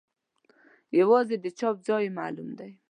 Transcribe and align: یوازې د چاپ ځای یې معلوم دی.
یوازې 0.99 1.35
د 1.43 1.45
چاپ 1.59 1.75
ځای 1.87 2.03
یې 2.05 2.15
معلوم 2.17 2.49
دی. 2.59 2.71